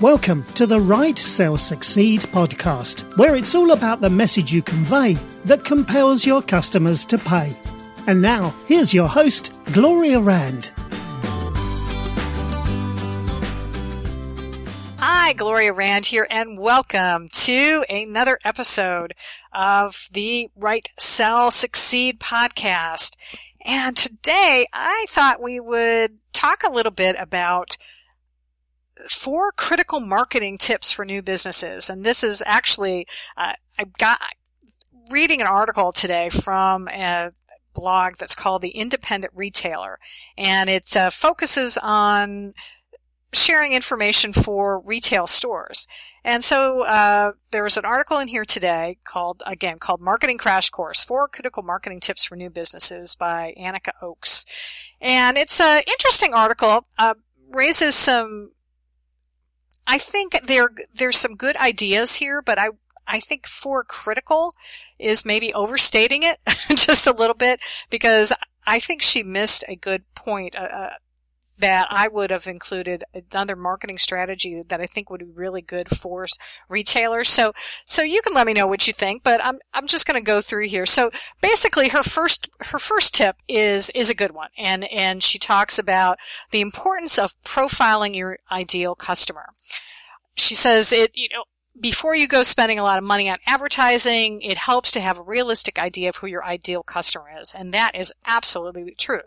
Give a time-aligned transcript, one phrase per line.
[0.00, 5.12] Welcome to the Write Sell Succeed podcast, where it's all about the message you convey
[5.44, 7.54] that compels your customers to pay.
[8.06, 10.70] And now, here's your host, Gloria Rand.
[15.00, 19.12] Hi, Gloria Rand here, and welcome to another episode
[19.52, 23.18] of the Write Sell Succeed podcast.
[23.66, 27.76] And today I thought we would talk a little bit about
[29.08, 31.88] four critical marketing tips for new businesses.
[31.90, 34.20] And this is actually, uh, I got
[35.10, 37.32] reading an article today from a
[37.74, 39.98] blog that's called The Independent Retailer.
[40.36, 42.54] And it uh, focuses on
[43.32, 45.86] sharing information for retail stores.
[46.24, 50.68] And so uh, there was an article in here today called, again, called Marketing Crash
[50.68, 54.44] Course, Four Critical Marketing Tips for New Businesses by Annika Oakes.
[55.00, 57.14] And it's an interesting article, uh,
[57.50, 58.50] raises some
[59.90, 62.68] I think there there's some good ideas here, but I
[63.08, 64.52] I think four critical
[65.00, 66.38] is maybe overstating it
[66.76, 67.58] just a little bit
[67.90, 68.32] because
[68.64, 70.54] I think she missed a good point.
[70.54, 70.90] Uh, uh
[71.60, 75.88] that I would have included another marketing strategy that I think would be really good
[75.88, 76.26] for
[76.68, 77.28] retailers.
[77.28, 77.52] So,
[77.84, 80.26] so you can let me know what you think, but I'm, I'm just going to
[80.26, 80.86] go through here.
[80.86, 84.48] So basically her first, her first tip is, is a good one.
[84.58, 86.18] And, and she talks about
[86.50, 89.50] the importance of profiling your ideal customer.
[90.40, 91.44] She says it, you know,
[91.78, 95.22] before you go spending a lot of money on advertising, it helps to have a
[95.22, 97.54] realistic idea of who your ideal customer is.
[97.56, 99.24] And that is absolutely the truth.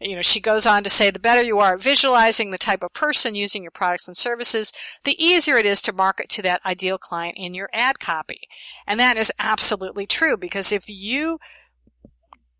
[0.00, 2.82] You know, she goes on to say the better you are at visualizing the type
[2.82, 4.72] of person using your products and services,
[5.04, 8.40] the easier it is to market to that ideal client in your ad copy.
[8.86, 11.38] And that is absolutely true because if you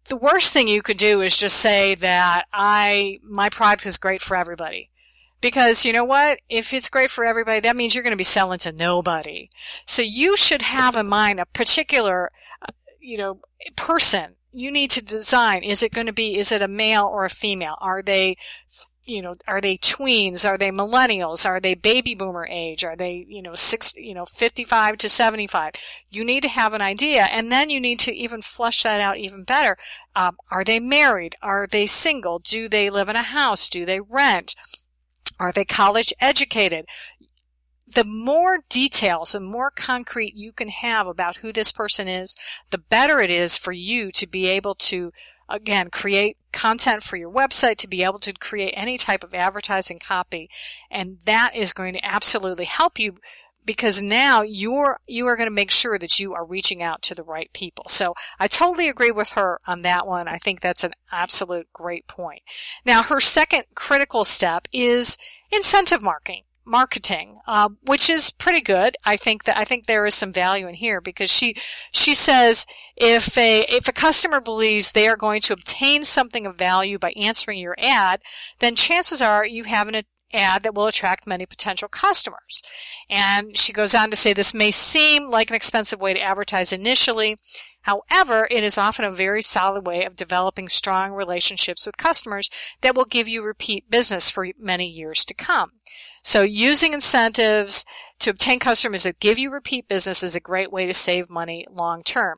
[0.06, 4.20] the worst thing you could do is just say that I my product is great
[4.20, 4.90] for everybody.
[5.42, 6.38] Because you know what?
[6.48, 9.50] If it's great for everybody, that means you're going to be selling to nobody.
[9.84, 12.30] So you should have in mind a particular,
[12.62, 13.40] uh, you know,
[13.76, 15.62] person you need to design.
[15.62, 17.76] Is it going to be, is it a male or a female?
[17.80, 18.36] Are they,
[19.04, 20.48] you know, are they tweens?
[20.48, 21.46] Are they millennials?
[21.46, 22.84] Are they baby boomer age?
[22.84, 25.72] Are they, you know, six, you know, 55 to 75?
[26.10, 29.16] You need to have an idea and then you need to even flesh that out
[29.16, 29.76] even better.
[30.14, 31.34] Um, are they married?
[31.42, 32.38] Are they single?
[32.38, 33.68] Do they live in a house?
[33.68, 34.54] Do they rent?
[35.42, 36.86] Are they college educated?
[37.94, 42.34] the more details and more concrete you can have about who this person is,
[42.70, 45.12] the better it is for you to be able to,
[45.48, 49.98] again, create content for your website, to be able to create any type of advertising
[49.98, 50.48] copy.
[50.90, 53.16] And that is going to absolutely help you
[53.64, 57.14] because now you're you are going to make sure that you are reaching out to
[57.14, 57.84] the right people.
[57.88, 60.28] So I totally agree with her on that one.
[60.28, 62.42] I think that's an absolute great point.
[62.84, 65.16] Now her second critical step is
[65.50, 68.96] incentive marketing marketing, uh, which is pretty good.
[69.04, 71.56] I think that I think there is some value in here because she
[71.90, 76.56] she says if a if a customer believes they are going to obtain something of
[76.56, 78.20] value by answering your ad,
[78.60, 79.96] then chances are you have an
[80.32, 82.62] ad that will attract many potential customers.
[83.10, 86.72] And she goes on to say this may seem like an expensive way to advertise
[86.72, 87.36] initially.
[87.82, 92.48] However, it is often a very solid way of developing strong relationships with customers
[92.80, 95.72] that will give you repeat business for many years to come.
[96.22, 97.84] So using incentives
[98.20, 101.66] to obtain customers that give you repeat business is a great way to save money
[101.68, 102.36] long term.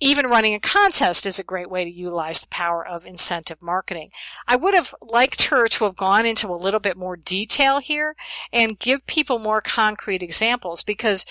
[0.00, 4.10] Even running a contest is a great way to utilize the power of incentive marketing.
[4.46, 8.14] I would have liked her to have gone into a little bit more detail here
[8.52, 11.24] and give people more concrete examples because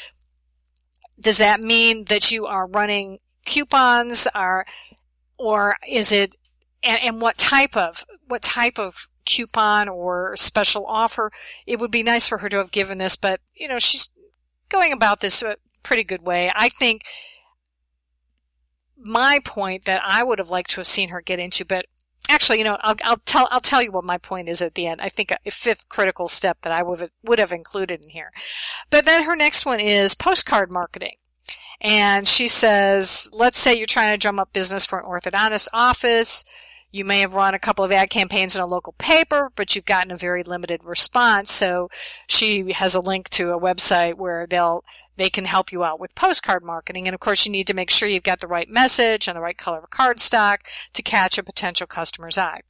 [1.20, 4.66] does that mean that you are running coupons or
[5.38, 6.36] or is it
[6.82, 11.32] and, and what type of what type of coupon or special offer.
[11.66, 14.12] It would be nice for her to have given this, but you know, she's
[14.70, 16.52] going about this a pretty good way.
[16.56, 17.02] I think
[18.98, 21.86] my point that I would have liked to have seen her get into, but
[22.30, 24.88] actually, you know, I'll, I'll tell I'll tell you what my point is at the
[24.88, 25.02] end.
[25.02, 28.32] I think a fifth critical step that I would would have included in here.
[28.90, 31.18] But then her next one is postcard marketing.
[31.82, 36.46] And she says, let's say you're trying to drum up business for an orthodontist office.
[36.92, 39.86] You may have run a couple of ad campaigns in a local paper, but you've
[39.86, 41.52] gotten a very limited response.
[41.52, 41.90] So
[42.28, 44.86] she has a link to a website where they'll
[45.18, 47.08] they can help you out with postcard marketing.
[47.08, 49.42] And of course, you need to make sure you've got the right message and the
[49.42, 50.60] right color of cardstock
[50.94, 52.62] to catch a potential customer's eye.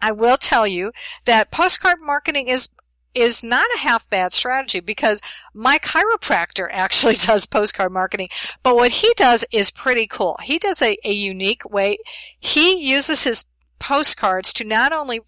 [0.00, 0.92] I will tell you
[1.24, 2.70] that postcard marketing is
[3.14, 5.20] is not a half bad strategy because
[5.54, 8.28] my chiropractor actually does postcard marketing.
[8.62, 10.38] But what he does is pretty cool.
[10.42, 11.98] He does a, a unique way.
[12.38, 13.46] He uses his
[13.78, 15.20] postcards to not only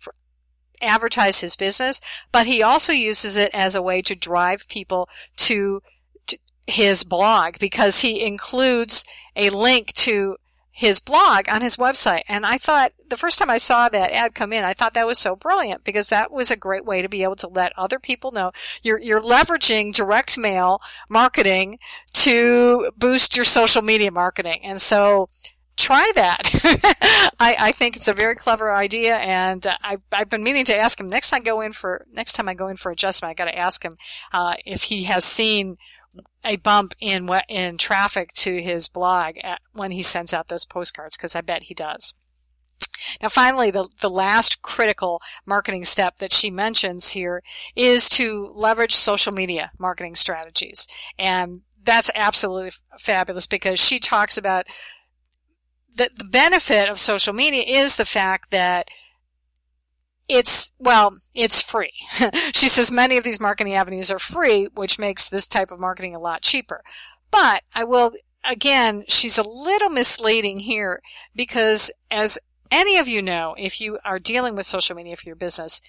[0.82, 2.00] advertise his business,
[2.32, 5.89] but he also uses it as a way to drive people to, to
[6.66, 9.04] his blog because he includes
[9.36, 10.36] a link to
[10.80, 12.22] his blog on his website.
[12.26, 15.06] And I thought the first time I saw that ad come in, I thought that
[15.06, 17.98] was so brilliant because that was a great way to be able to let other
[17.98, 18.50] people know
[18.82, 21.78] you're, you're leveraging direct mail marketing
[22.14, 24.60] to boost your social media marketing.
[24.64, 25.28] And so
[25.76, 26.42] try that.
[27.40, 31.00] I, I, think it's a very clever idea, and I've, I've, been meaning to ask
[31.00, 33.30] him next time I go in for next time I go in for adjustment.
[33.30, 33.96] I got to ask him
[34.32, 35.78] uh, if he has seen
[36.44, 39.36] a bump in in traffic to his blog
[39.72, 42.14] when he sends out those postcards because I bet he does.
[43.22, 47.42] Now, finally, the, the last critical marketing step that she mentions here
[47.76, 50.86] is to leverage social media marketing strategies.
[51.18, 54.66] And that's absolutely fabulous because she talks about
[55.96, 58.88] that the benefit of social media is the fact that
[60.30, 61.92] it's, well, it's free.
[62.54, 66.14] she says many of these marketing avenues are free, which makes this type of marketing
[66.14, 66.82] a lot cheaper.
[67.30, 68.12] But I will,
[68.44, 71.02] again, she's a little misleading here
[71.34, 72.38] because as
[72.70, 75.80] any of you know, if you are dealing with social media for your business,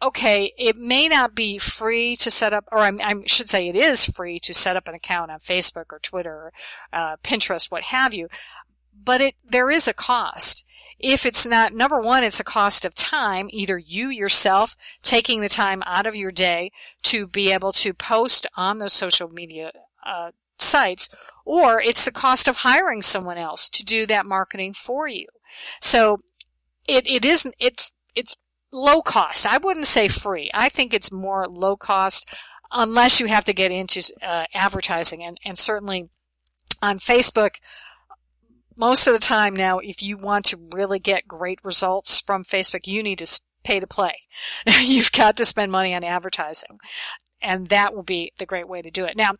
[0.00, 3.76] okay, it may not be free to set up, or I, I, should say it
[3.76, 6.52] is free to set up an account on Facebook or Twitter or
[6.92, 8.28] uh, Pinterest, what have you,
[8.92, 10.64] but it, there is a cost
[11.02, 15.48] if it's not, number one, it's a cost of time, either you yourself taking the
[15.48, 16.70] time out of your day
[17.02, 19.72] to be able to post on those social media
[20.06, 21.10] uh, sites,
[21.44, 25.26] or it's the cost of hiring someone else to do that marketing for you.
[25.80, 26.18] So
[26.86, 28.36] it, it isn't, it's, it's
[28.70, 29.46] low cost.
[29.46, 30.50] I wouldn't say free.
[30.54, 32.32] I think it's more low cost
[32.70, 36.08] unless you have to get into uh, advertising and, and certainly
[36.80, 37.56] on Facebook,
[38.76, 42.86] most of the time now, if you want to really get great results from Facebook,
[42.86, 44.14] you need to pay to play.
[44.82, 46.76] You've got to spend money on advertising.
[47.40, 49.16] And that will be the great way to do it.
[49.16, 49.32] Now,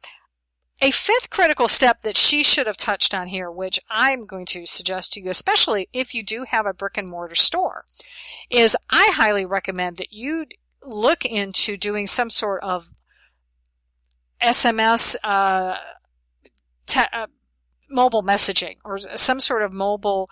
[0.80, 4.66] a fifth critical step that she should have touched on here, which I'm going to
[4.66, 7.84] suggest to you, especially if you do have a brick and mortar store,
[8.50, 10.46] is I highly recommend that you
[10.84, 12.90] look into doing some sort of
[14.42, 15.76] SMS uh,
[16.86, 17.26] te- uh,
[17.92, 20.28] mobile messaging or some sort of mobile,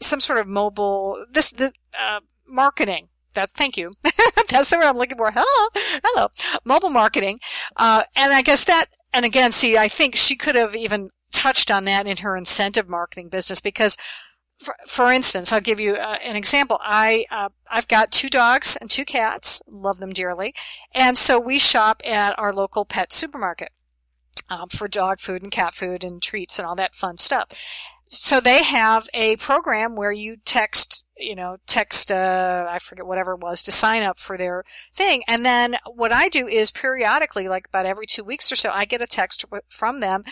[0.00, 3.08] some sort of mobile, this, this, uh, marketing.
[3.34, 3.92] That, thank you.
[4.50, 5.30] That's the word I'm looking for.
[5.34, 6.00] Hello.
[6.04, 6.28] Hello.
[6.64, 7.40] Mobile marketing.
[7.76, 11.70] Uh, and I guess that, and again, see, I think she could have even touched
[11.70, 13.96] on that in her incentive marketing business because
[14.58, 16.78] for, for instance, I'll give you uh, an example.
[16.82, 20.54] I uh, I've got two dogs and two cats, love them dearly,
[20.94, 23.70] and so we shop at our local pet supermarket
[24.52, 27.48] um, for dog food and cat food and treats and all that fun stuff.
[28.04, 33.32] So they have a program where you text, you know, text, uh, I forget whatever
[33.32, 34.64] it was to sign up for their
[34.94, 35.22] thing.
[35.26, 38.84] And then what I do is periodically, like about every two weeks or so, I
[38.84, 40.24] get a text from them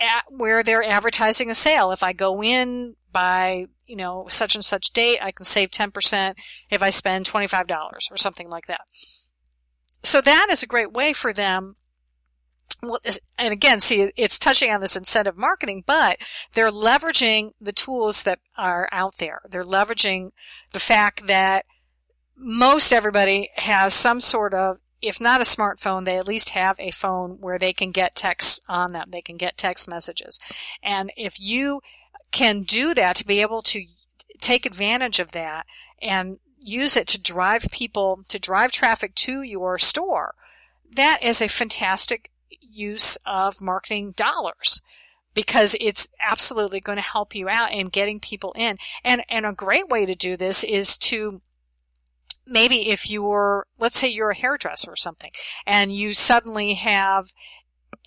[0.00, 1.92] at where they're advertising a sale.
[1.92, 6.34] If I go in by, you know, such and such date, I can save 10%
[6.70, 7.70] if I spend $25
[8.10, 8.80] or something like that.
[10.02, 11.76] So that is a great way for them
[12.82, 13.00] well,
[13.36, 16.18] and again, see, it's touching on this incentive marketing, but
[16.54, 19.40] they're leveraging the tools that are out there.
[19.50, 20.30] They're leveraging
[20.72, 21.64] the fact that
[22.36, 26.92] most everybody has some sort of, if not a smartphone, they at least have a
[26.92, 29.08] phone where they can get texts on them.
[29.10, 30.38] They can get text messages.
[30.82, 31.80] And if you
[32.30, 33.84] can do that to be able to
[34.40, 35.66] take advantage of that
[36.00, 40.34] and use it to drive people, to drive traffic to your store,
[40.94, 42.30] that is a fantastic
[42.70, 44.82] use of marketing dollars
[45.34, 48.76] because it's absolutely going to help you out in getting people in.
[49.04, 51.40] And, and a great way to do this is to
[52.46, 55.30] maybe if you're, let's say you're a hairdresser or something
[55.66, 57.32] and you suddenly have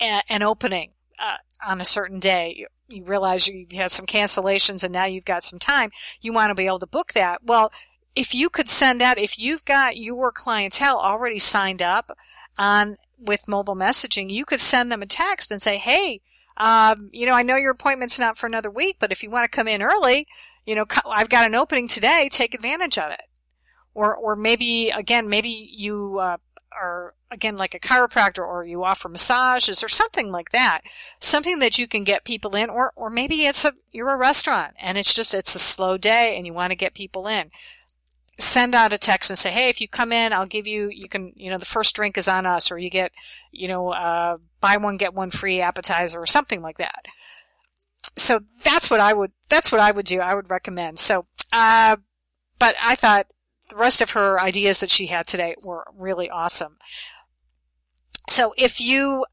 [0.02, 2.56] a, an opening uh, on a certain day.
[2.58, 2.68] You,
[3.06, 5.92] realize you've had some cancellations and now you've got some time.
[6.20, 7.42] You want to be able to book that.
[7.42, 7.72] Well,
[8.18, 12.12] if you could send out, if you've got your clientele already signed up
[12.60, 16.22] on with mobile messaging, you could send them a text and say, Hey,
[16.58, 19.50] um, you know, I know your appointment's not for another week, but if you want
[19.50, 20.28] to come in early,
[20.66, 23.24] you know, I've got an opening today, take advantage of it.
[23.94, 26.38] Or, or maybe, again, maybe you, uh,
[26.72, 30.82] are, again, like a chiropractor or you offer massages or something like that.
[31.20, 34.76] Something that you can get people in, or, or maybe it's a, you're a restaurant
[34.80, 37.52] and it's just, it's a slow day and you want to get people in
[38.42, 41.08] send out a text and say, hey, if you come in, I'll give you, you
[41.08, 43.12] can, you know, the first drink is on us, or you get,
[43.52, 47.06] you know, uh, buy one, get one free appetizer or something like that.
[48.16, 50.20] So that's what I would, that's what I would do.
[50.20, 51.00] I would recommend.
[51.00, 51.98] So, uh,
[52.60, 53.28] but I thought
[53.70, 56.78] the rest of her ideas that she had today were really awesome.
[58.30, 59.26] So if you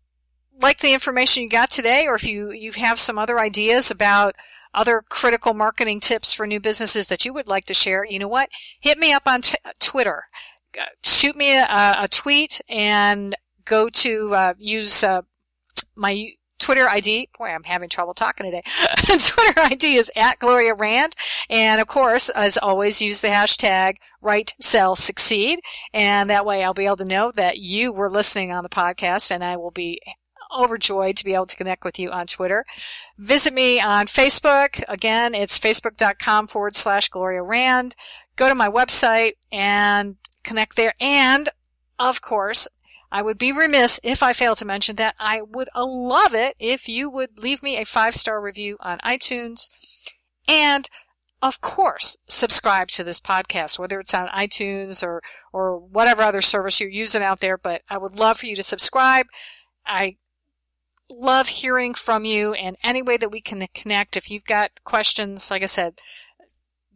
[0.60, 4.34] like the information you got today, or if you, you have some other ideas about
[4.74, 8.28] other critical marketing tips for new businesses that you would like to share, you know
[8.28, 8.48] what?
[8.80, 10.24] Hit me up on t- Twitter.
[10.78, 11.66] Uh, shoot me a,
[11.98, 13.34] a, tweet and
[13.64, 15.22] go to uh, use uh,
[15.96, 17.28] my Twitter ID.
[17.38, 18.62] Boy, I'm having trouble talking today.
[19.06, 21.14] Twitter ID is at Gloria Rand.
[21.48, 25.60] And of course, as always, use the hashtag write, sell, succeed.
[25.94, 29.30] And that way I'll be able to know that you were listening on the podcast
[29.30, 30.00] and I will be
[30.56, 32.64] overjoyed to be able to connect with you on Twitter.
[33.18, 34.82] Visit me on Facebook.
[34.88, 37.96] Again, it's facebook.com forward slash Gloria Rand.
[38.36, 40.94] Go to my website and connect there.
[41.00, 41.48] And
[41.98, 42.68] of course,
[43.10, 46.88] I would be remiss if I failed to mention that I would love it if
[46.88, 49.70] you would leave me a five star review on iTunes
[50.46, 50.88] and
[51.40, 56.80] of course, subscribe to this podcast, whether it's on iTunes or, or whatever other service
[56.80, 57.56] you're using out there.
[57.56, 59.26] But I would love for you to subscribe.
[59.86, 60.16] I
[61.10, 64.16] love hearing from you and any way that we can connect.
[64.16, 66.00] If you've got questions, like I said,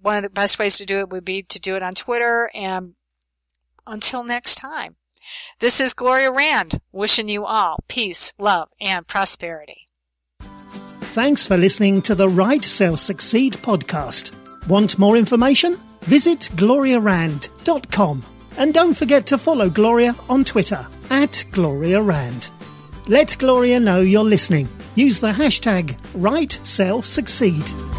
[0.00, 2.50] one of the best ways to do it would be to do it on Twitter.
[2.54, 2.94] And
[3.86, 4.96] until next time,
[5.60, 9.86] this is Gloria Rand wishing you all peace, love, and prosperity.
[10.40, 14.32] Thanks for listening to the Write Sell Succeed podcast.
[14.66, 15.76] Want more information?
[16.02, 18.22] Visit gloriarand.com.
[18.58, 22.50] And don't forget to follow Gloria on Twitter at Gloria Rand.
[23.08, 24.68] Let Gloria know you're listening.
[24.94, 27.91] Use the hashtag WriteSellSucceed.